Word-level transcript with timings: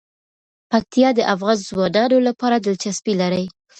پکتیا 0.69 1.09
د 1.15 1.19
افغان 1.33 1.57
ځوانانو 1.69 2.17
لپاره 2.27 2.55
دلچسپي 2.57 3.13
لري. 3.21 3.45